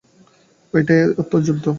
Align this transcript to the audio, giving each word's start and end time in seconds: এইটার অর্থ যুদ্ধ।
এইটার 0.73 1.01
অর্থ 1.19 1.33
যুদ্ধ। 1.45 1.65